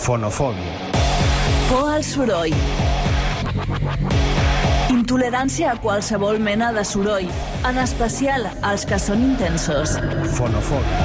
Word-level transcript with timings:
Fonofòbia. 0.00 0.72
Por 1.68 1.90
al 1.92 2.02
soroll. 2.02 2.54
Intolerància 4.88 5.74
a 5.74 5.76
qualsevol 5.82 6.40
mena 6.40 6.70
de 6.72 6.84
soroll, 6.88 7.28
en 7.68 7.80
especial 7.82 8.48
als 8.64 8.86
que 8.88 8.96
són 8.96 9.20
intensos. 9.26 9.98
Fonofòbia. 10.38 11.02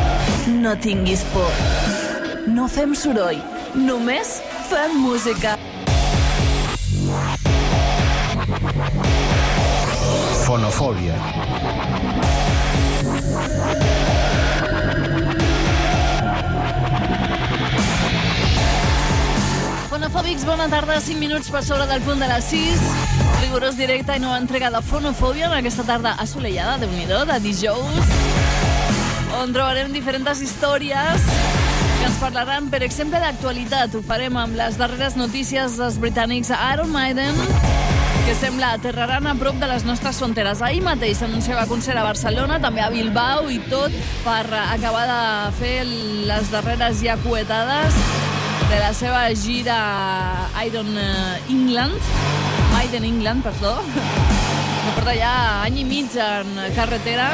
No 0.64 0.78
tinguis 0.80 1.26
por. 1.34 1.52
No 2.48 2.70
fem 2.72 2.96
soroll, 2.96 3.44
només 3.76 4.38
fem 4.72 4.96
música. 5.04 5.58
Fonofòbia. 10.48 11.85
Fonofòbics, 20.16 20.46
bona 20.48 20.70
tarda, 20.72 20.96
5 21.04 21.20
minuts 21.20 21.50
per 21.52 21.60
sobre 21.60 21.84
del 21.90 22.00
punt 22.06 22.22
de 22.24 22.28
les 22.30 22.46
6. 22.48 22.84
Rigorós 23.42 23.76
directe 23.76 24.16
i 24.16 24.22
nova 24.24 24.38
entrega 24.40 24.70
de 24.72 24.80
Fonofòbia 24.80 25.50
en 25.50 25.56
aquesta 25.58 25.84
tarda 25.84 26.14
assolellada, 26.24 26.78
de 26.80 26.88
nhi 26.88 27.04
de 27.04 27.40
dijous, 27.44 28.14
on 29.42 29.52
trobarem 29.52 29.92
diferents 29.92 30.40
històries 30.40 31.26
que 32.00 32.06
ens 32.08 32.16
parlaran, 32.22 32.70
per 32.72 32.80
exemple, 32.88 33.20
d'actualitat. 33.20 33.92
Ho 33.92 34.02
farem 34.08 34.38
amb 34.40 34.56
les 34.56 34.78
darreres 34.80 35.18
notícies 35.20 35.76
dels 35.76 36.00
britànics 36.00 36.54
Iron 36.72 36.96
Maiden, 36.96 37.36
que 38.24 38.38
sembla 38.40 38.72
aterraran 38.80 39.28
a 39.28 39.36
prop 39.36 39.60
de 39.60 39.68
les 39.68 39.84
nostres 39.84 40.16
fronteres. 40.24 40.62
Ahir 40.62 40.80
mateix 40.86 41.20
s'anunciava 41.20 41.68
concert 41.68 42.00
a 42.00 42.08
Barcelona, 42.08 42.62
també 42.64 42.80
a 42.80 42.88
Bilbao 42.90 43.50
i 43.52 43.60
tot 43.68 43.92
per 44.24 44.46
acabar 44.64 45.10
de 45.12 45.52
fer 45.60 45.82
les 45.84 46.56
darreres 46.56 47.04
ja 47.04 47.20
cuetades 47.20 48.25
de 48.70 48.80
la 48.80 48.94
seva 48.94 49.28
gira 49.36 49.78
Iron 50.66 50.90
England, 51.50 52.00
Maiden 52.74 53.04
England, 53.04 53.44
perdó, 53.44 53.76
que 53.84 54.94
porta 54.96 55.14
ja 55.18 55.34
any 55.64 55.82
i 55.82 55.86
mig 55.86 56.16
en 56.18 56.54
carretera 56.76 57.30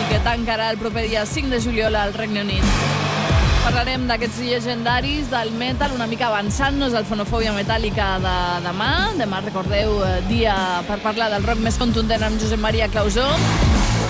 i 0.00 0.04
que 0.10 0.20
tancarà 0.26 0.70
el 0.70 0.78
proper 0.78 1.08
dia 1.08 1.24
5 1.26 1.50
de 1.50 1.60
juliol 1.62 1.96
al 1.96 2.14
Regne 2.14 2.44
Unit. 2.46 2.66
Parlarem 3.62 4.08
d'aquests 4.10 4.40
llegendaris 4.42 5.30
del 5.30 5.52
metal, 5.54 5.94
una 5.94 6.08
mica 6.10 6.26
avançant-nos 6.28 6.94
al 6.98 7.06
fonofòbia 7.06 7.54
metàl·lica 7.54 8.08
de 8.22 8.36
demà. 8.66 8.92
Demà, 9.18 9.42
recordeu, 9.44 10.00
dia 10.28 10.56
per 10.88 10.98
parlar 11.04 11.30
del 11.30 11.46
rock 11.46 11.62
més 11.62 11.78
contundent 11.78 12.26
amb 12.26 12.42
Josep 12.42 12.62
Maria 12.62 12.90
Clausó. 12.90 13.28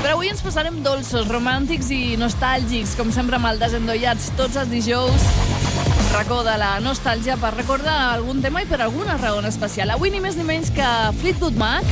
Però 0.03 0.17
avui 0.17 0.33
ens 0.33 0.43
posarem 0.43 0.81
dolços, 0.83 1.29
romàntics 1.29 1.93
i 1.95 2.17
nostàlgics, 2.19 2.97
com 2.99 3.13
sempre 3.15 3.37
amb 3.39 3.53
el 3.53 3.61
Desendollats, 3.61 4.33
tots 4.41 4.57
els 4.57 4.73
dijous. 4.73 5.92
Racó 6.13 6.43
de 6.45 6.59
la 6.61 6.75
nostàlgia 6.85 7.39
per 7.41 7.55
recordar 7.55 7.95
algun 8.13 8.43
tema 8.45 8.61
i 8.61 8.67
per 8.69 8.83
alguna 8.85 9.15
raó 9.17 9.39
en 9.41 9.47
especial. 9.49 9.95
Avui 9.95 10.11
ni 10.13 10.21
més 10.21 10.37
ni 10.37 10.45
menys 10.45 10.69
que 10.77 10.89
Fleetwood 11.23 11.57
Mac, 11.57 11.89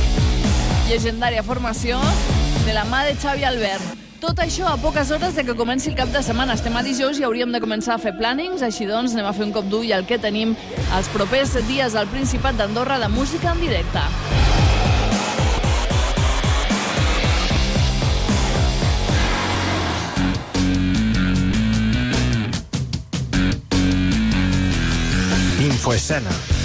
llegendària 0.85 1.41
formació, 1.41 1.97
de 2.67 2.75
la 2.77 2.85
mà 2.85 3.01
de 3.07 3.15
Xavi 3.17 3.47
Albert. 3.49 3.97
Tot 4.21 4.37
això 4.45 4.69
a 4.69 4.77
poques 4.77 5.09
hores 5.09 5.33
de 5.33 5.41
que 5.43 5.57
comenci 5.57 5.89
el 5.89 5.97
cap 5.97 6.13
de 6.13 6.21
setmana. 6.21 6.53
Estem 6.53 6.77
a 6.77 6.85
dijous 6.85 7.17
i 7.17 7.25
hauríem 7.25 7.49
de 7.49 7.63
començar 7.63 7.97
a 7.97 8.03
fer 8.03 8.13
plànings, 8.13 8.61
així 8.61 8.85
doncs 8.85 9.17
anem 9.17 9.25
a 9.25 9.33
fer 9.33 9.47
un 9.49 9.55
cop 9.57 9.65
d'ull 9.65 9.89
al 9.97 10.05
que 10.05 10.21
tenim 10.21 10.53
els 10.93 11.09
propers 11.17 11.57
dies 11.65 11.97
al 11.97 12.11
Principat 12.13 12.61
d'Andorra 12.61 13.01
de 13.01 13.09
música 13.09 13.55
en 13.55 13.65
directe. 13.65 14.05
foi 25.81 25.97
cena. 25.97 26.60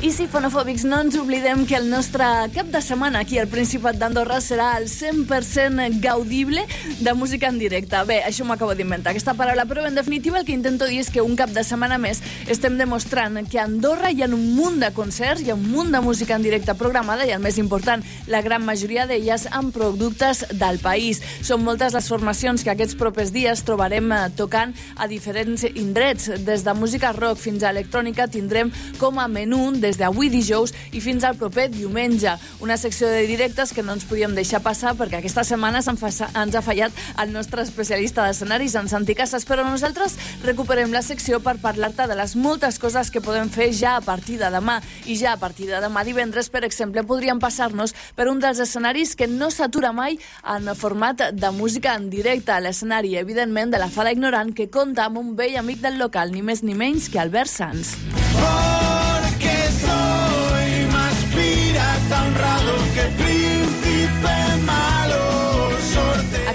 I 0.00 0.08
sí, 0.16 0.24
fonofòbics, 0.32 0.86
no 0.88 0.96
ens 1.04 1.16
oblidem 1.20 1.66
que 1.68 1.74
el 1.76 1.90
nostre 1.92 2.24
cap 2.54 2.70
de 2.72 2.80
setmana 2.80 3.20
aquí 3.20 3.36
al 3.36 3.50
Principat 3.52 3.98
d'Andorra 4.00 4.38
serà 4.40 4.70
el 4.78 4.86
100% 4.88 5.98
gaudible 6.00 6.62
de 7.04 7.12
música 7.12 7.50
en 7.52 7.58
directe. 7.60 8.00
Bé, 8.08 8.22
això 8.24 8.46
m'ho 8.48 8.54
acabo 8.54 8.72
d'inventar, 8.72 9.12
aquesta 9.12 9.34
paraula, 9.36 9.66
però 9.68 9.84
en 9.84 9.98
definitiva 9.98 10.40
el 10.40 10.46
que 10.48 10.54
intento 10.56 10.88
dir 10.88 11.02
és 11.02 11.10
que 11.12 11.20
un 11.20 11.34
cap 11.36 11.52
de 11.52 11.60
setmana 11.68 11.98
més 12.00 12.22
estem 12.48 12.78
demostrant 12.80 13.42
que 13.44 13.60
a 13.60 13.66
Andorra 13.68 14.08
hi 14.08 14.22
ha 14.24 14.30
un 14.32 14.54
munt 14.56 14.78
de 14.80 14.88
concerts, 14.96 15.42
hi 15.44 15.52
ha 15.52 15.58
un 15.58 15.66
munt 15.68 15.92
de 15.92 16.00
música 16.00 16.38
en 16.40 16.48
directe 16.48 16.72
programada 16.80 17.28
i 17.28 17.34
el 17.36 17.44
més 17.44 17.60
important, 17.60 18.00
la 18.26 18.40
gran 18.40 18.64
majoria 18.64 19.04
d'elles 19.04 19.50
amb 19.52 19.68
productes 19.76 20.46
del 20.56 20.80
país. 20.80 21.20
Són 21.44 21.60
moltes 21.68 21.92
les 21.92 22.08
formacions 22.08 22.64
que 22.64 22.72
aquests 22.72 22.96
propers 22.96 23.34
dies 23.36 23.66
trobarem 23.68 24.08
eh, 24.16 24.22
tocant 24.32 24.72
a 24.96 25.10
diferents 25.12 25.68
indrets. 25.74 26.32
Des 26.40 26.64
de 26.64 26.76
música 26.80 27.12
rock 27.12 27.44
fins 27.44 27.68
a 27.68 27.76
electrònica 27.76 28.30
tindrem 28.32 28.72
com 28.96 29.20
a 29.20 29.28
menú 29.28 29.68
des 29.90 29.98
d'avui 29.98 30.30
dijous 30.30 30.72
i 30.94 31.02
fins 31.02 31.24
al 31.26 31.36
proper 31.36 31.68
diumenge. 31.72 32.36
Una 32.62 32.76
secció 32.78 33.08
de 33.10 33.26
directes 33.26 33.74
que 33.74 33.82
no 33.82 33.96
ens 33.96 34.06
podíem 34.06 34.36
deixar 34.38 34.62
passar 34.62 34.94
perquè 34.98 35.18
aquesta 35.18 35.44
setmana 35.46 35.82
ens 35.82 36.56
ha 36.56 36.62
fallat 36.62 36.94
el 37.20 37.32
nostre 37.34 37.64
especialista 37.66 38.26
d'escenaris, 38.26 38.76
en 38.78 38.88
Santi 38.88 39.16
Casas, 39.18 39.46
però 39.48 39.64
nosaltres 39.66 40.16
recuperem 40.44 40.92
la 40.94 41.02
secció 41.02 41.40
per 41.42 41.58
parlar-te 41.62 42.06
de 42.06 42.16
les 42.18 42.36
moltes 42.36 42.78
coses 42.78 43.10
que 43.10 43.22
podem 43.24 43.50
fer 43.50 43.70
ja 43.74 43.96
a 43.98 44.04
partir 44.04 44.38
de 44.38 44.50
demà. 44.52 44.78
I 45.06 45.16
ja 45.18 45.34
a 45.34 45.40
partir 45.40 45.66
de 45.70 45.80
demà 45.82 46.04
divendres, 46.06 46.50
per 46.52 46.64
exemple, 46.68 47.04
podríem 47.06 47.42
passar-nos 47.42 47.94
per 48.14 48.28
un 48.30 48.40
dels 48.42 48.62
escenaris 48.62 49.16
que 49.16 49.26
no 49.26 49.50
s'atura 49.50 49.92
mai 49.96 50.18
en 50.54 50.70
format 50.76 51.30
de 51.32 51.50
música 51.56 51.96
en 51.98 52.10
directe. 52.12 52.54
L'escenari, 52.60 53.16
evidentment, 53.18 53.74
de 53.74 53.82
la 53.82 53.90
Fada 53.90 54.14
Ignorant, 54.14 54.54
que 54.54 54.70
compta 54.70 55.08
amb 55.08 55.18
un 55.18 55.34
vell 55.36 55.58
amic 55.58 55.82
del 55.82 55.98
local, 55.98 56.30
ni 56.30 56.44
més 56.46 56.62
ni 56.62 56.78
menys 56.78 57.10
que 57.10 57.22
Albert 57.22 57.50
Sanz. 57.50 57.96
Porque 58.32 58.69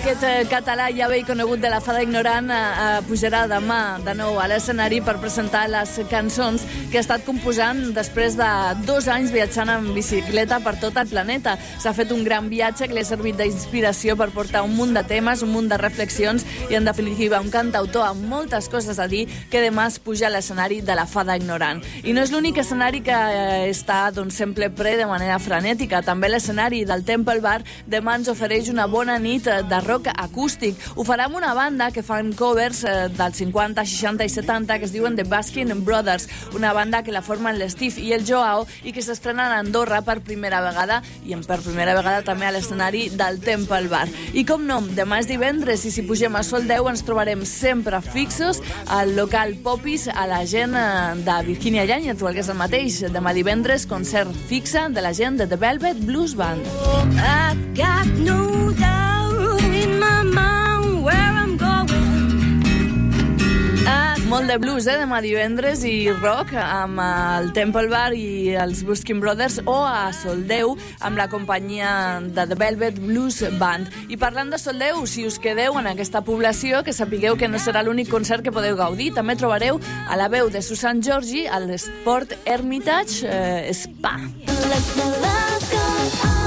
Aquest 0.06 0.22
eh, 0.22 0.44
català 0.46 0.92
ja 0.94 1.08
bé 1.10 1.24
conegut 1.26 1.58
de 1.58 1.70
la 1.72 1.80
Fada 1.82 2.04
Ignorant 2.06 2.52
eh, 2.54 2.58
eh, 2.58 2.98
pujarà 3.08 3.40
demà 3.50 3.98
de 4.06 4.14
nou 4.14 4.36
a 4.38 4.44
l'escenari 4.46 5.00
per 5.02 5.16
presentar 5.18 5.64
les 5.66 5.96
cançons 6.12 6.62
que 6.92 7.00
ha 7.00 7.02
estat 7.02 7.24
composant 7.26 7.80
després 7.96 8.36
de 8.38 8.50
dos 8.86 9.08
anys 9.10 9.34
viatjant 9.34 9.72
en 9.74 9.88
bicicleta 9.96 10.60
per 10.62 10.76
tot 10.78 11.00
el 11.02 11.10
planeta. 11.10 11.56
S'ha 11.82 11.96
fet 11.98 12.14
un 12.14 12.22
gran 12.22 12.52
viatge 12.52 12.86
que 12.86 12.94
li 12.94 13.02
ha 13.02 13.08
servit 13.10 13.40
d'inspiració 13.40 14.14
per 14.20 14.28
portar 14.36 14.62
un 14.68 14.76
munt 14.78 14.94
de 14.94 15.02
temes, 15.10 15.42
un 15.42 15.50
munt 15.56 15.72
de 15.74 15.82
reflexions 15.82 16.46
i, 16.70 16.78
en 16.78 16.86
definitiva, 16.86 17.42
un 17.42 17.50
cantautor 17.50 18.06
amb 18.06 18.30
moltes 18.30 18.70
coses 18.70 19.02
a 19.02 19.10
dir 19.10 19.24
que 19.50 19.66
demà 19.66 19.88
es 19.90 19.98
puja 19.98 20.30
a 20.30 20.34
l'escenari 20.36 20.84
de 20.86 21.00
la 21.02 21.08
Fada 21.10 21.34
Ignorant. 21.42 21.82
I 22.06 22.14
no 22.14 22.22
és 22.22 22.30
l'únic 22.30 22.62
escenari 22.62 23.02
que 23.02 23.18
eh, 23.18 23.74
està 23.74 24.04
doncs, 24.14 24.38
sempre 24.38 24.70
pre 24.70 25.00
de 25.02 25.10
manera 25.10 25.42
frenètica. 25.42 26.06
També 26.06 26.30
l'escenari 26.30 26.86
del 26.86 27.02
Temple 27.10 27.42
Bar 27.42 27.58
demà 27.90 28.20
ens 28.22 28.30
ofereix 28.30 28.70
una 28.70 28.86
bona 28.86 29.18
nit 29.18 29.50
de 29.50 29.82
rock 29.82 29.95
acústic. 30.04 30.76
Ho 30.96 31.06
farà 31.08 31.26
amb 31.30 31.38
una 31.40 31.54
banda 31.54 31.92
que 31.92 32.04
fan 32.04 32.34
covers 32.36 32.84
eh, 32.84 33.08
dels 33.16 33.40
50, 33.42 33.86
60 33.86 34.26
i 34.26 34.30
70 34.30 34.80
que 34.80 34.86
es 34.86 34.94
diuen 34.94 35.16
The 35.16 35.24
Baskin 35.24 35.72
Brothers, 35.86 36.28
una 36.56 36.74
banda 36.74 37.04
que 37.04 37.14
la 37.16 37.22
formen 37.22 37.58
l'Steve 37.60 38.02
i 38.02 38.14
el 38.14 38.26
Joao 38.28 38.66
i 38.84 38.94
que 38.94 39.04
s'estrenen 39.04 39.46
a 39.46 39.60
Andorra 39.64 40.02
per 40.06 40.20
primera 40.26 40.62
vegada 40.66 41.02
i 41.26 41.34
en 41.34 41.44
per 41.46 41.60
primera 41.64 41.96
vegada 41.98 42.24
també 42.26 42.48
a 42.48 42.54
l'escenari 42.56 43.08
del 43.10 43.40
Temple 43.44 43.90
Bar. 43.92 44.08
I 44.34 44.46
com 44.48 44.66
no, 44.68 44.82
demà 44.98 45.22
és 45.24 45.30
divendres 45.30 45.86
i 45.86 45.94
si 45.94 46.06
pugem 46.08 46.36
a 46.36 46.44
Sol 46.46 46.68
10 46.68 46.92
ens 46.92 47.06
trobarem 47.08 47.46
sempre 47.48 48.02
fixos 48.04 48.62
al 48.88 49.16
local 49.16 49.56
Popis 49.64 50.08
a 50.12 50.28
la 50.30 50.44
gent 50.50 50.76
eh, 50.76 51.16
de 51.26 51.40
Virginia 51.48 51.86
Llanya, 51.86 52.16
tu 52.16 52.28
el 52.28 52.36
que 52.36 52.44
és 52.46 52.52
el 52.52 52.60
mateix. 52.60 53.02
Demà 53.16 53.34
divendres, 53.38 53.88
concert 53.90 54.34
fixa 54.50 54.90
de 54.90 55.06
la 55.06 55.14
gent 55.14 55.40
de 55.42 55.48
The 55.48 55.60
Velvet 55.62 56.04
Blues 56.06 56.36
Band. 56.36 56.66
I 57.16 57.56
got 57.76 58.06
no 58.20 58.72
doubt 58.72 58.95
Molt 64.36 64.50
de 64.52 64.58
blues, 64.60 64.84
eh, 64.92 64.98
demà 65.00 65.22
divendres 65.24 65.86
i 65.88 66.10
rock 66.12 66.50
amb 66.60 67.00
el 67.00 67.54
Temple 67.56 67.88
Bar 67.88 68.10
i 68.18 68.52
els 68.60 68.82
Buskin 68.84 69.22
Brothers 69.24 69.62
o 69.64 69.78
a 69.88 70.10
Soldeu 70.12 70.74
amb 71.00 71.16
la 71.16 71.30
companyia 71.32 72.20
de 72.20 72.44
The 72.50 72.58
Velvet 72.60 73.00
Blues 73.00 73.40
Band. 73.62 73.88
I 74.12 74.18
parlant 74.20 74.52
de 74.52 74.60
Soldeu, 74.60 75.06
si 75.08 75.24
us 75.24 75.40
quedeu 75.40 75.80
en 75.80 75.88
aquesta 75.88 76.20
població, 76.28 76.84
que 76.84 76.92
sapigueu 76.92 77.40
que 77.40 77.48
no 77.48 77.64
serà 77.64 77.86
l'únic 77.86 78.12
concert 78.12 78.44
que 78.44 78.52
podeu 78.52 78.76
gaudir, 78.76 79.14
també 79.16 79.38
trobareu 79.40 79.80
a 80.10 80.20
la 80.20 80.28
veu 80.28 80.52
de 80.52 80.60
Susan 80.62 81.00
Georgi 81.00 81.46
a 81.48 81.62
l'Sport 81.64 82.36
Hermitage 82.44 83.24
eh, 83.24 83.72
Spa. 83.72 84.18
let 84.68 84.96
my 84.98 85.04
love 85.24 85.72
go 85.72 86.28
on. 86.28 86.45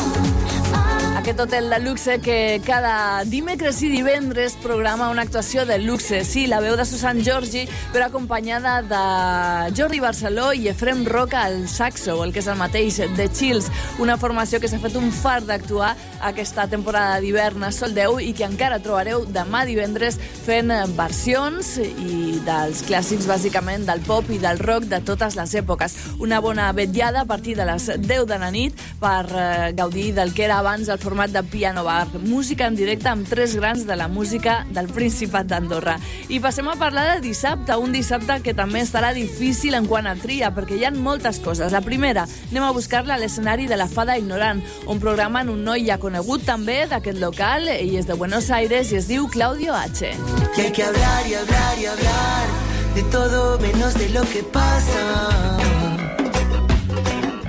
Aquest 1.28 1.40
hotel 1.40 1.68
de 1.68 1.78
luxe 1.80 2.14
que 2.24 2.58
cada 2.64 3.22
dimecres 3.28 3.82
i 3.84 3.90
divendres 3.92 4.54
programa 4.62 5.10
una 5.12 5.26
actuació 5.26 5.66
de 5.68 5.76
luxe. 5.82 6.22
Sí, 6.24 6.46
la 6.48 6.62
veu 6.64 6.72
de 6.78 6.86
Susan 6.88 7.20
Giorgi, 7.20 7.66
però 7.92 8.06
acompanyada 8.06 8.78
de 8.80 9.74
Jordi 9.76 10.00
Barceló 10.00 10.54
i 10.56 10.70
Efrem 10.72 11.02
Roca 11.04 11.42
al 11.44 11.66
saxo, 11.68 12.22
el 12.24 12.32
que 12.32 12.40
és 12.40 12.48
el 12.48 12.56
mateix, 12.56 13.02
de 13.18 13.26
Chills, 13.28 13.68
una 14.00 14.16
formació 14.16 14.56
que 14.56 14.70
s'ha 14.72 14.80
fet 14.80 14.96
un 14.96 15.10
far 15.12 15.42
d'actuar 15.44 15.90
aquesta 16.24 16.64
temporada 16.70 17.20
d'hivern 17.20 17.66
a 17.68 17.70
Soldeu 17.76 18.16
i 18.24 18.32
que 18.32 18.48
encara 18.48 18.80
trobareu 18.80 19.26
demà 19.28 19.66
divendres 19.68 20.16
fent 20.46 20.72
versions 20.96 21.74
i 21.84 22.38
dels 22.46 22.80
clàssics, 22.88 23.28
bàsicament, 23.28 23.84
del 23.84 24.00
pop 24.08 24.32
i 24.32 24.40
del 24.40 24.62
rock 24.64 24.88
de 24.88 25.02
totes 25.04 25.36
les 25.36 25.54
èpoques. 25.60 25.98
Una 26.24 26.40
bona 26.40 26.72
vetllada 26.72 27.26
a 27.26 27.28
partir 27.28 27.58
de 27.60 27.68
les 27.68 27.92
10 28.00 28.24
de 28.32 28.40
la 28.40 28.50
nit 28.54 28.80
per 28.98 29.26
eh, 29.28 29.72
gaudir 29.76 30.14
del 30.16 30.32
que 30.32 30.48
era 30.48 30.62
abans 30.64 30.88
el 30.88 30.96
format 30.96 31.17
de 31.26 31.42
piano 31.42 31.82
bar. 31.82 32.06
Música 32.22 32.68
en 32.68 32.76
directe 32.76 33.08
amb 33.10 33.26
tres 33.26 33.56
grans 33.56 33.86
de 33.86 33.96
la 33.96 34.06
música 34.06 34.64
del 34.70 34.86
Principat 34.86 35.48
d'Andorra. 35.50 35.96
I 36.30 36.38
passem 36.38 36.68
a 36.70 36.76
parlar 36.78 37.08
de 37.16 37.24
dissabte, 37.26 37.74
un 37.74 37.90
dissabte 37.92 38.38
que 38.44 38.54
també 38.54 38.84
estarà 38.84 39.10
difícil 39.16 39.74
en 39.74 39.88
quant 39.90 40.06
a 40.06 40.14
tria, 40.14 40.52
perquè 40.54 40.78
hi 40.78 40.84
ha 40.86 40.92
moltes 40.94 41.40
coses. 41.42 41.74
La 41.74 41.82
primera, 41.82 42.28
anem 42.52 42.68
a 42.68 42.70
buscar-la 42.76 43.16
a 43.16 43.18
l'escenari 43.18 43.66
de 43.66 43.76
la 43.76 43.88
Fada 43.90 44.14
Ignorant, 44.16 44.62
on 44.86 45.02
programen 45.02 45.50
un 45.50 45.64
noi 45.66 45.88
ja 45.88 45.98
conegut 45.98 46.46
també 46.46 46.84
d'aquest 46.86 47.18
local, 47.18 47.66
ell 47.74 47.98
és 47.98 48.06
de 48.06 48.14
Buenos 48.14 48.52
Aires 48.54 48.92
i 48.92 49.02
es 49.02 49.10
diu 49.10 49.26
Claudio 49.26 49.74
H. 49.74 50.14
Que 50.54 50.68
hay 50.68 50.72
que 50.72 50.84
hablar 50.84 51.26
y 51.26 51.34
hablar 51.34 51.78
y 51.82 51.86
hablar 51.86 52.46
de 52.94 53.02
todo 53.10 53.58
menos 53.58 53.94
de 53.94 54.08
lo 54.10 54.22
que 54.22 54.44
pasa. 54.44 55.77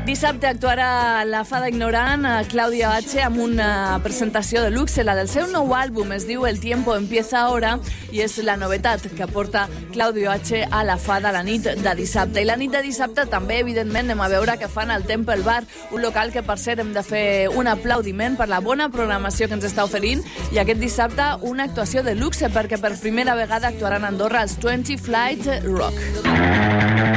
Dissabte 0.09 0.47
actuarà 0.47 1.23
la 1.23 1.43
Fada 1.45 1.67
Ignorant, 1.69 2.23
a 2.25 2.39
Clàudia 2.49 2.95
H, 2.97 3.19
amb 3.21 3.37
una 3.43 3.99
presentació 4.01 4.63
de 4.63 4.71
luxe, 4.73 5.03
la 5.05 5.13
del 5.13 5.27
seu 5.29 5.45
nou 5.51 5.69
àlbum, 5.77 6.15
es 6.15 6.25
diu 6.25 6.47
El 6.49 6.57
tiempo 6.59 6.95
empieza 6.97 7.43
ahora, 7.43 7.75
i 8.09 8.23
és 8.25 8.39
la 8.41 8.55
novetat 8.57 9.05
que 9.13 9.27
porta 9.29 9.67
Claudio 9.93 10.31
H 10.33 10.63
a 10.65 10.81
la 10.83 10.95
Fada 10.97 11.29
la 11.31 11.43
nit 11.45 11.67
de 11.69 11.93
dissabte. 11.93 12.41
I 12.41 12.49
la 12.49 12.57
nit 12.57 12.73
de 12.73 12.81
dissabte 12.81 13.27
també, 13.29 13.59
evidentment, 13.61 14.09
anem 14.09 14.25
a 14.25 14.31
veure 14.33 14.57
què 14.57 14.71
fan 14.73 14.89
al 14.89 15.05
Temple 15.05 15.45
Bar, 15.45 15.61
un 15.93 16.01
local 16.01 16.33
que, 16.33 16.41
per 16.41 16.57
cert, 16.57 16.81
hem 16.81 16.89
de 16.97 17.05
fer 17.05 17.27
un 17.53 17.69
aplaudiment 17.69 18.33
per 18.39 18.49
la 18.49 18.63
bona 18.65 18.89
programació 18.89 19.45
que 19.45 19.59
ens 19.59 19.69
està 19.69 19.85
oferint, 19.85 20.25
i 20.49 20.57
aquest 20.57 20.81
dissabte 20.81 21.35
una 21.45 21.69
actuació 21.69 22.01
de 22.01 22.17
luxe, 22.17 22.49
perquè 22.49 22.81
per 22.81 22.95
primera 22.97 23.37
vegada 23.37 23.69
actuaran 23.69 24.09
a 24.09 24.09
Andorra 24.09 24.41
els 24.41 24.57
20 24.57 24.97
Flight 25.05 25.53
Rock. 25.69 27.08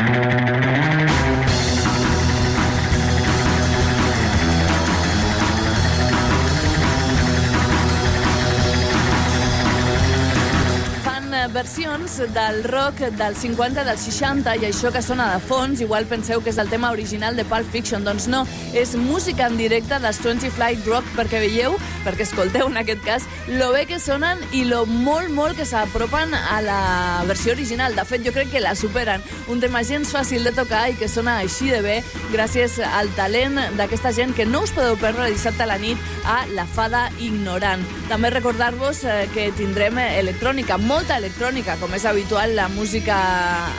Versions 11.62 12.16
del 12.34 12.64
rock 12.64 12.98
del 12.98 13.36
50, 13.36 13.84
del 13.84 13.98
60 13.98 14.56
i 14.58 14.64
això 14.66 14.90
que 14.90 15.02
sona 15.02 15.28
de 15.30 15.38
fons, 15.46 15.80
igual 15.84 16.08
penseu 16.10 16.40
que 16.42 16.50
és 16.50 16.58
el 16.58 16.70
tema 16.72 16.90
original 16.90 17.36
de 17.38 17.44
Pulp 17.46 17.68
Fiction, 17.70 18.02
doncs 18.02 18.26
no, 18.26 18.40
és 18.74 18.96
música 18.98 19.46
en 19.46 19.54
directe 19.60 20.00
dels 20.02 20.18
20 20.24 20.50
Flight 20.56 20.82
Rock 20.90 21.06
perquè 21.14 21.38
veieu, 21.44 21.76
perquè 22.02 22.26
escolteu 22.26 22.66
en 22.66 22.80
aquest 22.80 23.04
cas, 23.06 23.26
lo 23.46 23.70
bé 23.70 23.84
que 23.86 24.00
sonen 24.02 24.42
i 24.50 24.64
lo 24.66 24.80
molt, 24.90 25.30
molt 25.30 25.54
que 25.58 25.66
s'apropen 25.68 26.34
a 26.34 26.58
la 26.66 26.80
versió 27.28 27.54
original. 27.54 27.94
De 27.94 28.04
fet, 28.08 28.26
jo 28.26 28.34
crec 28.34 28.50
que 28.50 28.64
la 28.64 28.74
superen. 28.74 29.22
Un 29.46 29.62
tema 29.62 29.84
gens 29.86 30.10
fàcil 30.10 30.42
de 30.42 30.54
tocar 30.56 30.88
i 30.90 30.98
que 30.98 31.10
sona 31.10 31.38
així 31.44 31.70
de 31.70 31.78
bé 31.84 32.00
gràcies 32.32 32.80
al 32.82 33.12
talent 33.14 33.60
d'aquesta 33.78 34.10
gent 34.16 34.34
que 34.34 34.48
no 34.48 34.64
us 34.66 34.74
podeu 34.74 34.98
perdre 34.98 35.30
dissabte 35.30 35.62
a 35.62 35.70
la 35.70 35.78
nit 35.78 35.98
a 36.26 36.42
La 36.56 36.66
Fada 36.66 37.06
Ignorant. 37.20 37.86
També 38.10 38.34
recordar-vos 38.34 39.04
eh, 39.06 39.28
que 39.34 39.50
tindrem 39.56 40.00
electrònica, 40.02 40.80
molta 40.82 41.20
electrònica, 41.22 41.51
com 41.52 41.92
és 41.92 42.04
habitual, 42.08 42.54
la 42.56 42.64
música 42.72 43.16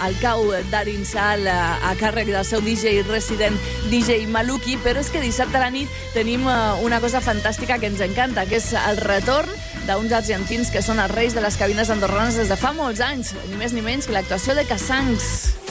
al 0.06 0.14
cau 0.22 0.44
d'Arinsal 0.70 1.48
a, 1.50 1.80
a 1.90 1.94
càrrec 1.98 2.30
del 2.30 2.46
seu 2.46 2.62
DJ 2.62 3.02
resident 3.08 3.58
DJ 3.90 4.28
Maluki, 4.30 4.78
però 4.84 5.02
és 5.02 5.10
que 5.10 5.24
dissabte 5.24 5.58
a 5.58 5.64
la 5.64 5.72
nit 5.74 5.90
tenim 6.14 6.46
eh, 6.46 6.60
una 6.86 7.02
cosa 7.02 7.24
fantàstica 7.24 7.80
que 7.82 7.90
ens 7.90 8.04
encanta, 8.06 8.46
que 8.46 8.62
és 8.62 8.70
el 8.78 9.02
retorn 9.02 9.50
d'uns 9.88 10.14
argentins 10.14 10.70
que 10.70 10.86
són 10.86 11.02
els 11.02 11.16
reis 11.18 11.34
de 11.34 11.42
les 11.42 11.58
cabines 11.58 11.90
andorranes 11.90 12.38
des 12.38 12.54
de 12.54 12.62
fa 12.62 12.76
molts 12.78 13.02
anys, 13.02 13.34
ni 13.50 13.58
més 13.58 13.74
ni 13.74 13.82
menys 13.82 14.06
que 14.06 14.14
l'actuació 14.14 14.54
de 14.54 14.70
Cassangs. 14.70 15.63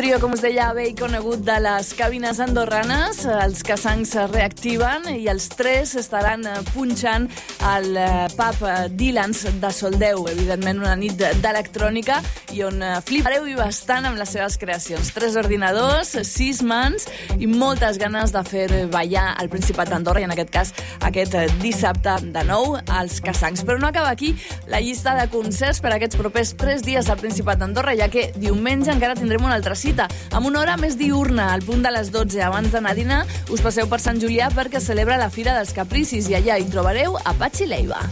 Trio, 0.00 0.16
com 0.16 0.32
us 0.32 0.40
deia, 0.40 0.70
bé 0.72 0.86
i 0.88 0.92
conegut 0.96 1.42
de 1.44 1.58
les 1.60 1.90
cabines 1.92 2.38
andorranes. 2.40 3.18
Els 3.44 3.58
cassancs 3.66 4.14
es 4.16 4.30
reactiven 4.30 5.04
i 5.12 5.26
els 5.28 5.44
tres 5.52 5.90
estaran 6.00 6.46
eh, 6.48 6.54
punxant 6.72 7.26
al 7.68 7.88
eh, 8.00 8.06
pub 8.32 8.62
eh, 8.64 8.86
Dylans 8.96 9.42
de 9.60 9.70
Soldeu. 9.76 10.22
Evidentment, 10.32 10.80
una 10.80 10.94
nit 10.96 11.18
de- 11.20 11.34
d'electrònica 11.42 12.22
i 12.56 12.62
on 12.64 12.80
flipareu 13.04 13.44
i 13.50 13.56
bastant 13.58 14.08
amb 14.08 14.16
les 14.16 14.32
seves 14.32 14.56
creacions. 14.62 15.10
Tres 15.12 15.36
ordinadors, 15.36 16.14
sis 16.30 16.62
mans 16.64 17.04
i 17.36 17.50
moltes 17.50 18.00
ganes 18.00 18.32
de 18.32 18.42
fer 18.48 18.64
ballar 18.94 19.34
al 19.36 19.52
Principat 19.52 19.92
d'Andorra 19.92 20.24
i, 20.24 20.28
en 20.30 20.32
aquest 20.32 20.54
cas, 20.54 20.72
aquest 21.10 21.36
dissabte 21.60 22.16
de 22.32 22.46
nou 22.48 22.78
als 22.88 23.20
cassancs. 23.20 23.66
Però 23.68 23.76
no 23.76 23.90
acaba 23.92 24.08
aquí 24.16 24.32
la 24.72 24.80
llista 24.80 25.12
de 25.20 25.28
concerts 25.28 25.84
per 25.84 25.92
aquests 25.98 26.16
propers 26.16 26.56
tres 26.56 26.86
dies 26.88 27.12
al 27.12 27.20
Principat 27.20 27.60
d'Andorra, 27.60 27.98
ja 28.00 28.08
que 28.08 28.30
diumenge 28.40 28.88
encara 28.96 29.18
tindrem 29.20 29.44
una 29.44 29.60
altra 29.60 29.76
cita, 29.76 29.88
amb 29.98 30.46
una 30.46 30.60
hora 30.60 30.76
més 30.78 30.96
diurna, 30.98 31.48
al 31.54 31.62
punt 31.66 31.82
de 31.82 31.90
les 31.90 32.10
12, 32.14 32.38
abans 32.46 32.70
d'anar 32.70 32.92
a 32.92 32.98
dinar, 32.98 33.20
us 33.50 33.62
passeu 33.64 33.88
per 33.90 33.98
Sant 34.00 34.20
Julià 34.22 34.50
perquè 34.54 34.80
celebra 34.80 35.18
la 35.18 35.30
Fira 35.30 35.56
dels 35.56 35.72
Capricis 35.74 36.28
i 36.30 36.36
allà 36.38 36.58
hi 36.58 36.68
trobareu 36.70 37.18
a 37.18 37.34
Patxi 37.34 37.66
Leiva. 37.66 38.04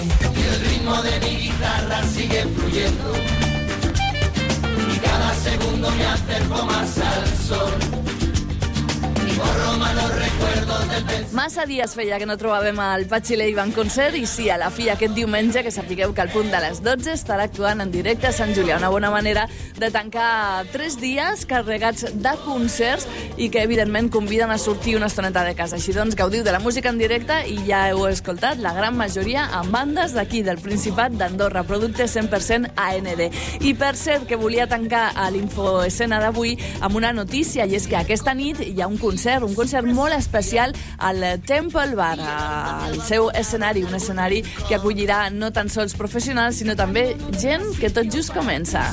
Massa 11.48 11.64
dies 11.64 11.94
feia 11.96 12.18
que 12.20 12.26
no 12.28 12.34
trobàvem 12.36 12.76
el 12.84 13.06
Patxi 13.08 13.36
Leiva 13.40 13.62
en 13.64 13.70
concert 13.72 14.12
i 14.18 14.26
sí, 14.28 14.50
a 14.52 14.58
la 14.60 14.66
fi 14.68 14.90
aquest 14.92 15.14
diumenge 15.16 15.62
que 15.64 15.70
sapigueu 15.72 16.10
que 16.12 16.20
al 16.20 16.28
punt 16.28 16.50
de 16.52 16.58
les 16.60 16.82
12 16.84 17.14
estarà 17.14 17.46
actuant 17.48 17.80
en 17.80 17.88
directe 17.88 18.28
a 18.28 18.34
Sant 18.36 18.52
Julià. 18.52 18.76
Una 18.76 18.90
bona 18.92 19.08
manera 19.08 19.46
de 19.78 19.88
tancar 19.88 20.66
tres 20.74 20.98
dies 21.00 21.46
carregats 21.48 22.04
de 22.12 22.34
concerts 22.44 23.06
i 23.40 23.48
que 23.48 23.62
evidentment 23.64 24.10
conviden 24.12 24.52
a 24.52 24.58
sortir 24.60 24.98
una 24.98 25.08
estoneta 25.08 25.40
de 25.46 25.54
casa. 25.56 25.78
Així 25.78 25.94
doncs, 25.96 26.18
gaudiu 26.20 26.44
de 26.44 26.52
la 26.52 26.60
música 26.60 26.92
en 26.92 27.00
directe 27.00 27.38
i 27.48 27.56
ja 27.64 27.86
heu 27.88 28.04
escoltat 28.10 28.60
la 28.60 28.74
gran 28.76 29.00
majoria 29.00 29.46
amb 29.56 29.72
bandes 29.72 30.12
d'aquí, 30.12 30.44
del 30.44 30.60
Principat 30.60 31.16
d'Andorra, 31.16 31.64
producte 31.64 32.10
100% 32.12 32.74
AND. 32.76 33.24
I 33.64 33.72
per 33.72 33.94
cert, 33.96 34.28
que 34.28 34.36
volia 34.36 34.68
tancar 34.68 35.14
a 35.16 35.30
l'infoescena 35.32 36.20
d'avui 36.20 36.58
amb 36.82 37.00
una 37.00 37.16
notícia, 37.16 37.64
i 37.64 37.80
és 37.80 37.88
que 37.88 37.96
aquesta 37.96 38.36
nit 38.36 38.60
hi 38.60 38.82
ha 38.82 38.92
un 38.92 39.00
concert, 39.00 39.48
un 39.48 39.56
concert 39.56 39.88
molt 39.88 40.12
especial 40.12 40.76
al 40.98 41.37
Temple 41.46 41.94
Bar, 41.98 42.18
al 42.20 43.00
seu 43.06 43.30
escenari, 43.34 43.84
un 43.84 43.94
escenari 43.94 44.42
que 44.66 44.76
acollirà 44.78 45.28
no 45.30 45.52
tan 45.54 45.70
sols 45.72 45.96
professionals, 45.98 46.60
sinó 46.62 46.76
també 46.78 47.12
gent 47.38 47.66
que 47.78 47.92
tot 47.94 48.10
just 48.12 48.34
comença. 48.36 48.88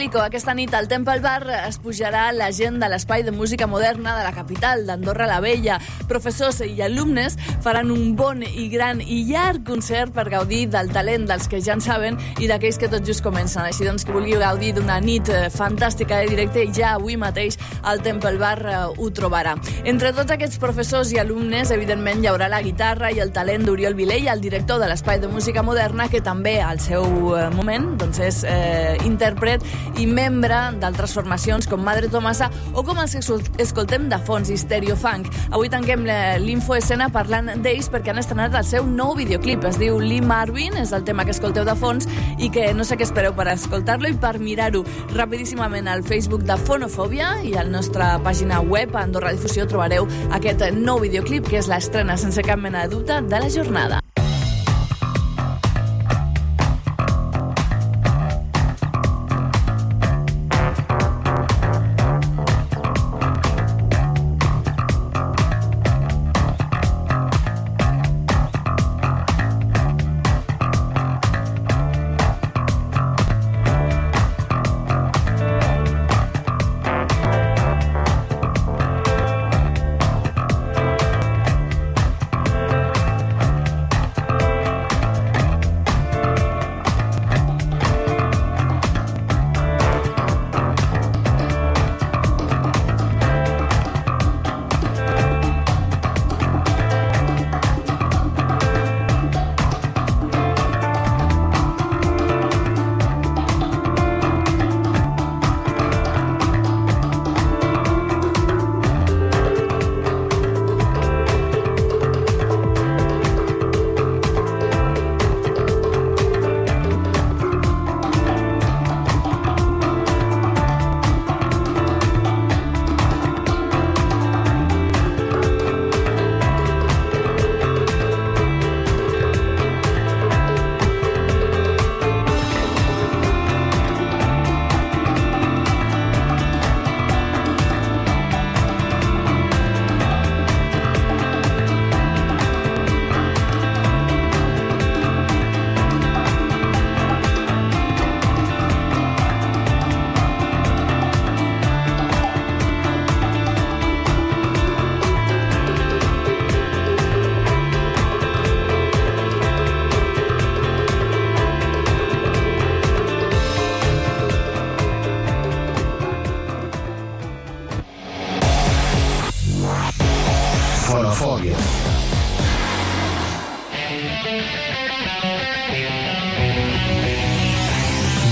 M'explico, 0.00 0.24
aquesta 0.24 0.54
nit 0.56 0.72
al 0.72 0.86
Temple 0.88 1.20
Bar 1.20 1.42
es 1.68 1.76
pujarà 1.84 2.30
la 2.32 2.46
gent 2.56 2.78
de 2.80 2.88
l'Espai 2.88 3.20
de 3.20 3.34
Música 3.36 3.66
Moderna 3.68 4.14
de 4.16 4.22
la 4.24 4.30
capital, 4.32 4.86
d'Andorra 4.88 5.26
la 5.28 5.42
Vella. 5.44 5.74
Professors 6.08 6.62
i 6.64 6.80
alumnes 6.80 7.34
faran 7.60 7.90
un 7.92 8.14
bon 8.16 8.40
i 8.40 8.70
gran 8.72 9.02
i 9.04 9.18
llarg 9.28 9.60
concert 9.68 10.14
per 10.16 10.24
gaudir 10.32 10.62
del 10.72 10.88
talent 10.94 11.26
dels 11.28 11.50
que 11.52 11.60
ja 11.60 11.74
en 11.76 11.84
saben 11.84 12.16
i 12.40 12.48
d'aquells 12.48 12.78
que 12.80 12.88
tot 12.88 13.04
just 13.04 13.20
comencen. 13.20 13.66
Així 13.66 13.84
doncs, 13.84 14.06
qui 14.08 14.14
vulgui 14.16 14.38
gaudir 14.40 14.70
d'una 14.78 14.96
nit 15.04 15.28
eh, 15.28 15.50
fantàstica 15.52 16.22
de 16.22 16.32
directe, 16.32 16.64
ja 16.72 16.94
avui 16.94 17.18
mateix 17.20 17.60
al 17.82 18.00
Temple 18.00 18.40
Bar 18.40 18.56
eh, 18.64 18.80
ho 18.96 19.10
trobarà. 19.12 19.52
Entre 19.84 20.14
tots 20.16 20.32
aquests 20.32 20.56
professors 20.64 21.12
i 21.12 21.20
alumnes, 21.20 21.74
evidentment, 21.76 22.24
hi 22.24 22.32
haurà 22.32 22.48
la 22.48 22.62
guitarra 22.64 23.12
i 23.12 23.20
el 23.20 23.34
talent 23.36 23.68
d'Oriol 23.68 23.98
Vilell, 24.00 24.32
el 24.32 24.40
director 24.40 24.80
de 24.80 24.88
l'Espai 24.88 25.20
de 25.20 25.28
Música 25.28 25.60
Moderna, 25.60 26.08
que 26.08 26.24
també 26.24 26.56
al 26.64 26.80
seu 26.80 27.04
eh, 27.36 27.50
moment 27.52 27.92
doncs, 28.00 28.24
és 28.30 28.42
eh, 28.48 28.96
intèrpret 29.04 29.68
i 29.98 30.06
membre 30.06 30.56
d'altres 30.80 31.12
formacions 31.14 31.66
com 31.66 31.82
Madre 31.84 32.08
Tomasa 32.08 32.50
o 32.74 32.82
com 32.84 32.98
els 32.98 33.12
que 33.12 33.20
escol- 33.20 33.42
escoltem 33.58 34.08
de 34.08 34.18
fons, 34.18 34.50
Hysterio 34.50 34.96
Funk. 34.96 35.28
Avui 35.50 35.68
tanquem 35.68 36.04
l'infoescena 36.44 37.08
parlant 37.12 37.50
d'ells 37.62 37.90
perquè 37.90 38.10
han 38.10 38.18
estrenat 38.22 38.54
el 38.54 38.64
seu 38.64 38.86
nou 38.86 39.14
videoclip. 39.18 39.64
Es 39.64 39.78
diu 39.78 39.98
Lee 40.00 40.20
Marvin, 40.22 40.76
és 40.80 40.92
el 40.92 41.04
tema 41.04 41.24
que 41.24 41.30
escolteu 41.34 41.64
de 41.64 41.74
fons 41.76 42.08
i 42.38 42.50
que 42.50 42.72
no 42.74 42.84
sé 42.84 42.96
què 42.96 43.04
espereu 43.08 43.34
per 43.36 43.48
escoltar-lo 43.52 44.08
i 44.08 44.14
per 44.14 44.38
mirar-ho 44.38 44.84
rapidíssimament 45.14 45.88
al 45.88 46.02
Facebook 46.04 46.42
de 46.48 46.56
Fonofòbia 46.56 47.40
i 47.44 47.54
a 47.56 47.64
la 47.64 47.70
nostra 47.70 48.18
pàgina 48.24 48.60
web 48.60 48.96
a 48.96 49.02
Andorra 49.02 49.32
Difusió 49.32 49.66
trobareu 49.66 50.08
aquest 50.32 50.62
nou 50.76 51.00
videoclip 51.00 51.48
que 51.48 51.58
és 51.60 51.68
l'estrena 51.70 52.16
sense 52.20 52.42
cap 52.42 52.58
mena 52.58 52.86
de 52.86 52.96
dubte 52.96 53.20
de 53.22 53.40
la 53.40 53.48
jornada. 53.50 53.99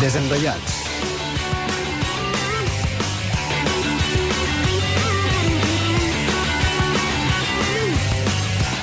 Desendolats. 0.08 0.76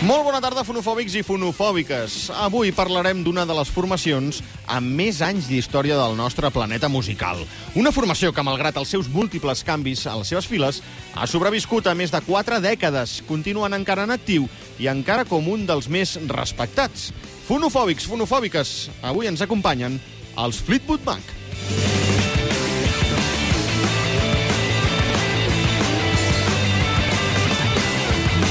Molt 0.06 0.22
bona 0.22 0.38
tarda, 0.38 0.62
fonofòbics 0.62 1.16
i 1.18 1.24
fonofòbiques. 1.26 2.20
Avui 2.46 2.70
parlarem 2.78 3.24
d'una 3.26 3.48
de 3.50 3.58
les 3.58 3.74
formacions 3.74 4.44
amb 4.70 4.94
més 5.00 5.24
anys 5.26 5.50
d'història 5.50 5.98
del 5.98 6.14
nostre 6.14 6.52
planeta 6.54 6.92
musical. 6.94 7.42
Una 7.74 7.90
formació 7.90 8.30
que, 8.30 8.46
malgrat 8.46 8.78
els 8.78 8.94
seus 8.94 9.10
múltiples 9.10 9.66
canvis 9.66 10.06
a 10.06 10.14
les 10.20 10.30
seves 10.30 10.46
files, 10.46 10.84
ha 11.18 11.26
sobreviscut 11.26 11.90
a 11.90 11.98
més 11.98 12.14
de 12.14 12.22
quatre 12.22 12.62
dècades, 12.62 13.24
continuen 13.26 13.74
encara 13.74 14.06
en 14.06 14.14
actiu 14.14 14.46
i 14.78 14.94
encara 14.94 15.26
com 15.26 15.50
un 15.50 15.66
dels 15.66 15.90
més 15.90 16.20
respectats. 16.30 17.10
Fonofòbics, 17.50 18.06
fonofòbiques, 18.10 18.76
avui 19.02 19.26
ens 19.30 19.42
acompanyen 19.42 19.98
els 20.38 20.60
Fleetwood 20.62 21.06
Mac. 21.08 21.34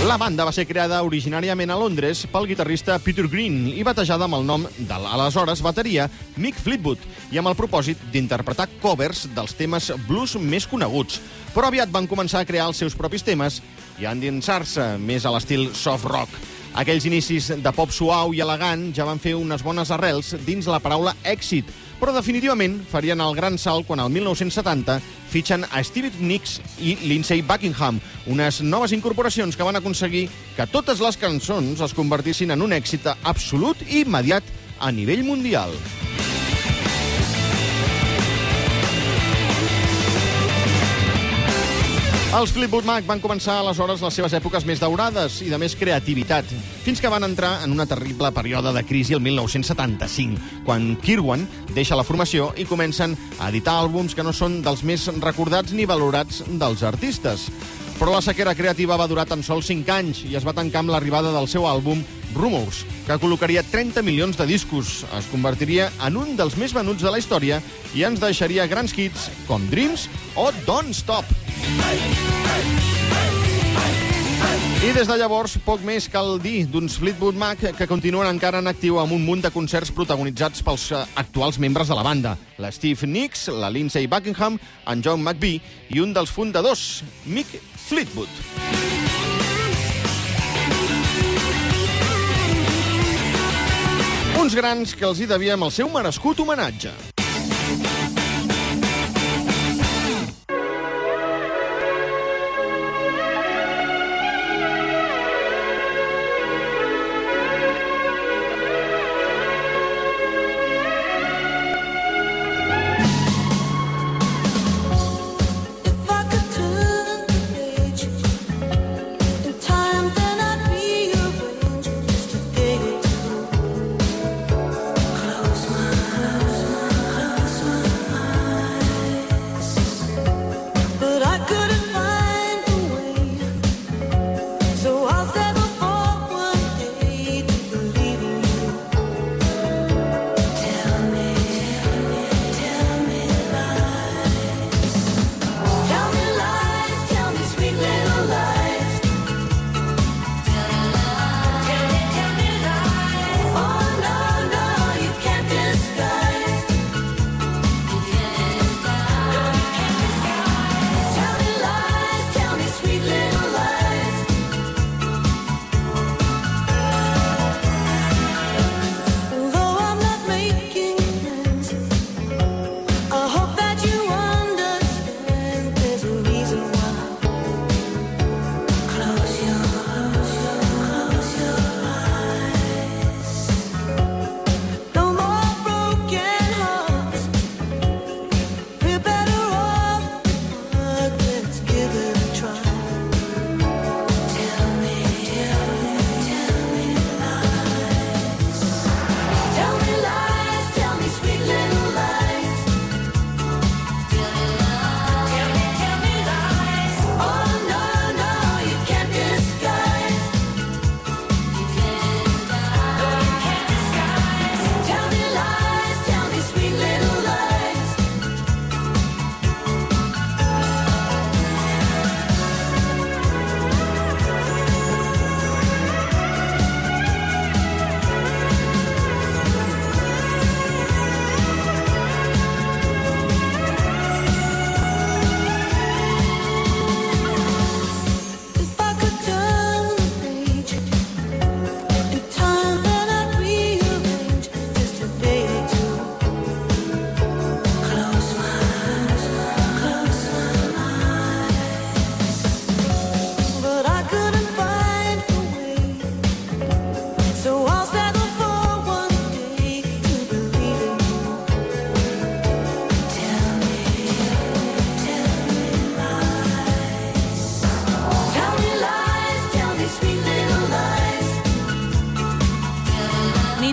La 0.05 0.19
banda 0.21 0.45
va 0.45 0.53
ser 0.53 0.67
creada 0.69 0.99
originàriament 1.03 1.71
a 1.73 1.77
Londres 1.81 2.27
pel 2.29 2.45
guitarrista 2.51 2.99
Peter 3.01 3.25
Green 3.33 3.71
i 3.73 3.81
batejada 3.87 4.27
amb 4.29 4.37
el 4.37 4.45
nom 4.45 4.67
de 4.77 4.99
l'aleshores 5.01 5.63
bateria 5.65 6.11
Mick 6.37 6.61
Fleetwood 6.61 7.01
i 7.33 7.41
amb 7.41 7.49
el 7.49 7.57
propòsit 7.57 8.03
d'interpretar 8.13 8.69
covers 8.83 9.25
dels 9.33 9.57
temes 9.57 9.89
blues 10.05 10.37
més 10.37 10.69
coneguts. 10.69 11.23
Però 11.57 11.73
aviat 11.73 11.93
van 11.95 12.09
començar 12.11 12.45
a 12.45 12.49
crear 12.49 12.69
els 12.69 12.85
seus 12.85 12.97
propis 12.99 13.25
temes 13.25 13.63
i 13.99 14.05
a 14.05 14.13
endinsar-se 14.13 14.95
més 15.01 15.25
a 15.25 15.33
l'estil 15.33 15.71
soft 15.73 16.05
rock. 16.11 16.54
Aquells 16.75 17.05
inicis 17.07 17.53
de 17.63 17.71
pop 17.71 17.93
suau 17.95 18.33
i 18.35 18.41
elegant 18.43 18.89
ja 18.97 19.07
van 19.07 19.21
fer 19.23 19.37
unes 19.39 19.63
bones 19.63 19.93
arrels 19.95 20.33
dins 20.43 20.67
la 20.67 20.81
paraula 20.83 21.13
èxit, 21.23 21.69
però 22.01 22.11
definitivament 22.11 22.81
farien 22.91 23.23
el 23.23 23.37
gran 23.39 23.55
salt 23.63 23.87
quan 23.87 24.03
el 24.03 24.11
1970 24.11 24.99
fitxen 25.31 25.69
a 25.71 25.85
Stevie 25.87 26.19
Nicks 26.19 26.59
i 26.83 26.97
Lindsay 27.07 27.47
Buckingham, 27.47 28.03
unes 28.27 28.59
noves 28.67 28.93
incorporacions 28.97 29.55
que 29.55 29.67
van 29.67 29.79
aconseguir 29.79 30.27
que 30.57 30.67
totes 30.67 30.99
les 30.99 31.17
cançons 31.17 31.79
es 31.79 31.95
convertissin 31.95 32.51
en 32.51 32.67
un 32.67 32.75
èxit 32.75 33.07
absolut 33.23 33.87
i 33.87 34.03
immediat 34.03 34.43
a 34.83 34.91
nivell 34.91 35.23
mundial. 35.23 35.71
Els 42.35 42.51
Fleetwood 42.51 42.83
Mac 42.83 43.05
van 43.07 43.21
començar 43.23 43.61
aleshores 43.61 44.01
les 44.03 44.17
seves 44.19 44.33
èpoques 44.35 44.65
més 44.67 44.81
daurades 44.83 45.37
i 45.47 45.53
de 45.53 45.59
més 45.63 45.77
creativitat, 45.79 46.49
fins 46.83 46.99
que 46.99 47.13
van 47.13 47.23
entrar 47.23 47.61
en 47.63 47.71
una 47.71 47.87
terrible 47.87 48.33
període 48.35 48.73
de 48.75 48.83
crisi 48.83 49.15
el 49.15 49.23
1975, 49.23 50.41
quan 50.67 50.97
Kirwan 50.99 51.47
deixa 51.77 51.95
la 51.95 52.03
formació 52.03 52.49
i 52.59 52.67
comencen 52.67 53.15
a 53.39 53.53
editar 53.53 53.77
àlbums 53.85 54.19
que 54.19 54.27
no 54.27 54.35
són 54.35 54.65
dels 54.67 54.83
més 54.83 55.07
recordats 55.23 55.79
ni 55.79 55.87
valorats 55.87 56.43
dels 56.59 56.83
artistes. 56.83 57.47
Però 57.99 58.11
la 58.11 58.23
sequera 58.25 58.57
creativa 58.59 58.99
va 58.99 59.07
durar 59.07 59.25
tan 59.31 59.43
sols 59.47 59.69
5 59.71 59.93
anys 59.95 60.25
i 60.27 60.35
es 60.35 60.45
va 60.47 60.55
tancar 60.57 60.83
amb 60.83 60.91
l'arribada 60.95 61.31
del 61.35 61.47
seu 61.49 61.69
àlbum 61.71 62.03
Rumors, 62.35 62.83
que 63.07 63.17
col·locaria 63.23 63.63
30 63.63 64.03
milions 64.03 64.37
de 64.37 64.47
discos, 64.51 65.05
es 65.15 65.31
convertiria 65.31 65.91
en 66.03 66.19
un 66.19 66.35
dels 66.37 66.59
més 66.59 66.75
venuts 66.75 67.07
de 67.07 67.13
la 67.15 67.23
història 67.23 67.61
i 67.95 68.03
ens 68.03 68.21
deixaria 68.21 68.67
grans 68.67 68.97
hits 68.99 69.31
com 69.47 69.63
Dreams 69.71 70.09
o 70.35 70.51
Don't 70.67 70.91
Stop. 70.97 71.31
I 74.85 74.91
des 74.93 75.09
de 75.09 75.15
llavors, 75.17 75.55
poc 75.65 75.81
més 75.81 76.11
cal 76.13 76.35
dir 76.45 76.67
d'uns 76.69 76.99
Fleetwood 77.01 77.39
Mac 77.41 77.63
que 77.79 77.87
continuen 77.89 78.29
encara 78.29 78.61
en 78.61 78.69
actiu 78.69 78.99
amb 79.01 79.15
un 79.17 79.23
munt 79.25 79.41
de 79.47 79.53
concerts 79.55 79.95
protagonitzats 79.97 80.61
pels 80.67 80.91
eh, 80.93 81.01
actuals 81.23 81.57
membres 81.63 81.89
de 81.89 81.97
la 81.97 82.05
banda. 82.05 82.35
La 82.61 82.69
Steve 82.69 83.09
Nicks, 83.09 83.47
la 83.49 83.71
Lindsay 83.73 84.11
Buckingham, 84.11 84.59
en 84.91 85.07
John 85.07 85.25
McVie 85.25 85.63
i 85.89 86.05
un 86.05 86.13
dels 86.13 86.35
fundadors, 86.35 87.01
Mick 87.25 87.57
Fleetwood. 87.85 88.29
Uns 94.41 94.55
grans 94.57 94.95
que 94.97 95.05
els 95.09 95.21
hi 95.21 95.29
devíem 95.29 95.69
el 95.69 95.73
seu 95.73 95.93
merescut 95.93 96.41
homenatge. 96.41 97.14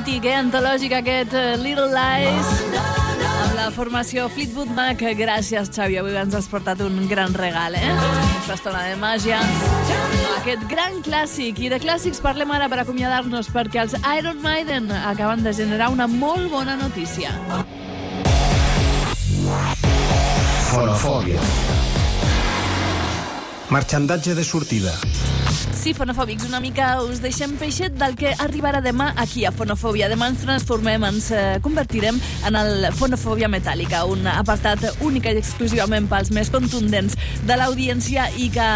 Mític, 0.02 0.24
eh? 0.26 0.34
Antològic 0.34 0.96
aquest 0.98 1.34
eh, 1.38 1.58
Little 1.62 1.92
Lies 1.94 2.48
amb 2.74 3.52
la 3.54 3.68
formació 3.70 4.24
Fleetwood 4.34 4.72
Mac. 4.74 5.04
Gràcies, 5.20 5.70
Xavi, 5.76 6.00
avui 6.02 6.16
ens 6.18 6.34
has 6.34 6.48
portat 6.50 6.80
un 6.82 6.96
gran 7.06 7.36
regal, 7.38 7.76
eh? 7.78 7.92
Aquesta 7.92 8.56
estona 8.56 8.82
de 8.88 8.96
màgia. 8.98 9.38
Aquest 10.40 10.66
gran 10.72 10.98
clàssic. 11.06 11.62
I 11.62 11.70
de 11.70 11.78
clàssics 11.84 12.18
parlem 12.26 12.50
ara 12.50 12.66
per 12.72 12.80
acomiadar-nos 12.82 13.52
perquè 13.54 13.84
els 13.84 13.94
Iron 14.16 14.42
Maiden 14.42 14.90
acaben 14.90 15.46
de 15.46 15.54
generar 15.54 15.92
una 15.94 16.10
molt 16.10 16.50
bona 16.50 16.74
notícia. 16.82 17.36
Fonofòbia. 20.72 21.46
Marxandatge 23.70 24.34
de 24.34 24.50
sortida. 24.50 24.98
Sí, 25.82 25.96
fonofòbics, 25.98 26.44
una 26.46 26.60
mica 26.62 27.00
us 27.02 27.24
deixem 27.24 27.56
peixet 27.58 27.96
del 27.98 28.14
que 28.14 28.36
arribarà 28.44 28.84
demà 28.86 29.08
aquí 29.18 29.48
a 29.50 29.52
Fonofòbia. 29.52 30.12
Demà 30.12 30.28
ens 30.30 30.44
transformem, 30.44 31.02
ens 31.08 31.32
eh, 31.34 31.56
convertirem 31.66 32.20
en 32.46 32.58
el 32.60 32.86
Fonofòbia 32.94 33.48
Metàl·lica, 33.50 34.04
un 34.06 34.28
apartat 34.30 34.84
únic 35.02 35.26
i 35.26 35.34
exclusivament 35.40 36.06
pels 36.12 36.30
més 36.38 36.52
contundents 36.54 37.18
de 37.50 37.58
l'audiència 37.58 38.28
i 38.38 38.52
que 38.54 38.68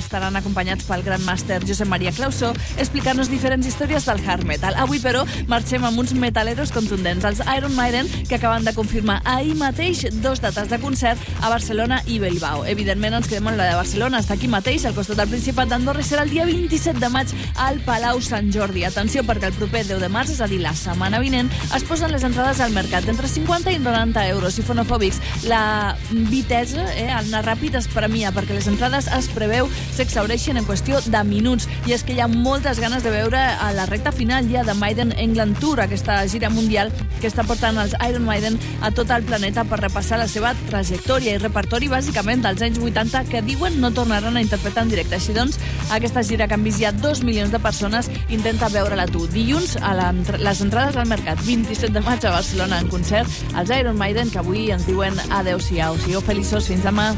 estaran 0.00 0.34
acompanyats 0.40 0.88
pel 0.88 1.04
gran 1.06 1.22
màster 1.28 1.60
Josep 1.62 1.86
Maria 1.86 2.10
Clausó 2.16 2.50
explicant-nos 2.74 3.30
diferents 3.30 3.70
històries 3.70 4.10
del 4.10 4.24
hard 4.26 4.42
metal. 4.50 4.74
Avui, 4.82 4.98
però, 4.98 5.22
marxem 5.46 5.86
amb 5.86 6.02
uns 6.02 6.16
metaleros 6.18 6.74
contundents, 6.74 7.22
els 7.22 7.44
Iron 7.54 7.78
Maiden, 7.78 8.10
que 8.26 8.40
acaben 8.40 8.66
de 8.66 8.74
confirmar 8.74 9.20
ahir 9.22 9.54
mateix 9.62 10.08
dos 10.24 10.42
dates 10.42 10.74
de 10.74 10.82
concert 10.82 11.22
a 11.38 11.54
Barcelona 11.54 12.02
i 12.10 12.18
Bilbao. 12.18 12.66
Evidentment, 12.66 13.20
ens 13.22 13.30
quedem 13.30 13.54
en 13.54 13.62
la 13.62 13.70
de 13.70 13.78
Barcelona, 13.78 14.26
està 14.26 14.34
aquí 14.34 14.50
mateix, 14.50 14.90
al 14.90 14.98
costat 14.98 15.22
del 15.22 15.30
Principat 15.36 15.70
d'Andorra, 15.70 16.02
serà 16.02 16.26
el 16.26 16.34
dia 16.34 16.47
27 16.48 16.98
de 17.00 17.10
maig 17.12 17.32
al 17.60 17.80
Palau 17.84 18.22
Sant 18.24 18.48
Jordi. 18.54 18.84
Atenció, 18.88 19.22
perquè 19.26 19.50
el 19.50 19.56
proper 19.58 19.84
10 19.84 20.00
de 20.00 20.08
març, 20.12 20.32
és 20.32 20.40
a 20.40 20.48
dir, 20.48 20.60
la 20.62 20.72
setmana 20.76 21.20
vinent, 21.20 21.50
es 21.76 21.84
posen 21.84 22.12
les 22.14 22.24
entrades 22.24 22.62
al 22.64 22.72
mercat 22.72 23.08
entre 23.10 23.28
50 23.28 23.74
i 23.74 23.80
90 23.82 24.24
euros. 24.32 24.56
I 24.58 24.64
fonofòbics, 24.64 25.20
la 25.50 25.96
vitesa, 26.30 26.86
eh, 26.94 27.08
el 27.08 27.28
anar 27.28 27.44
ràpid 27.44 27.76
es 27.78 27.88
premia, 27.92 28.32
perquè 28.32 28.56
les 28.56 28.68
entrades 28.70 29.10
es 29.12 29.28
preveu 29.34 29.68
s'exhaureixen 29.96 30.56
en 30.56 30.66
qüestió 30.66 31.02
de 31.04 31.22
minuts. 31.28 31.68
I 31.86 31.92
és 31.98 32.04
que 32.04 32.16
hi 32.16 32.22
ha 32.24 32.28
moltes 32.28 32.80
ganes 32.80 33.04
de 33.04 33.12
veure 33.12 33.38
a 33.38 33.72
la 33.76 33.86
recta 33.86 34.12
final 34.12 34.48
ja 34.48 34.64
de 34.64 34.74
Maiden 34.74 35.12
England 35.18 35.58
Tour, 35.60 35.82
aquesta 35.84 36.22
gira 36.28 36.48
mundial 36.48 36.92
que 37.20 37.28
està 37.28 37.44
portant 37.44 37.78
els 37.82 37.96
Iron 38.06 38.24
Maiden 38.24 38.58
a 38.80 38.92
tot 38.94 39.10
el 39.10 39.24
planeta 39.26 39.64
per 39.68 39.80
repassar 39.82 40.20
la 40.20 40.28
seva 40.30 40.54
trajectòria 40.68 41.34
i 41.34 41.42
repertori 41.42 41.90
bàsicament 41.90 42.44
dels 42.44 42.62
anys 42.62 42.78
80 42.78 43.24
que 43.28 43.42
diuen 43.42 43.80
no 43.82 43.90
tornaran 43.92 44.36
a 44.36 44.42
interpretar 44.44 44.86
en 44.86 44.92
directe. 44.94 45.18
Així 45.18 45.34
doncs, 45.34 45.58
aquesta 45.90 46.22
gira 46.22 46.37
que 46.46 46.54
han 46.54 46.64
vist 46.66 46.78
ja 46.82 46.92
dos 46.92 47.24
milions 47.26 47.50
de 47.50 47.58
persones 47.58 48.10
intenta 48.28 48.68
veure-la 48.70 49.08
tu. 49.10 49.24
Dilluns, 49.32 49.76
a 49.82 49.94
la, 49.98 50.12
les 50.12 50.62
entrades 50.62 50.96
al 50.96 51.08
mercat, 51.10 51.42
27 51.46 51.92
de 51.96 52.04
maig 52.04 52.24
a 52.24 52.36
Barcelona 52.36 52.78
en 52.84 52.92
concert, 52.92 53.40
els 53.56 53.72
Iron 53.74 53.98
Maiden, 53.98 54.30
que 54.30 54.42
avui 54.42 54.68
ens 54.74 54.86
diuen 54.86 55.18
adeu-siau. 55.40 55.98
Sigueu 56.04 56.22
feliços, 56.22 56.70
fins 56.70 56.86
demà. 56.86 57.10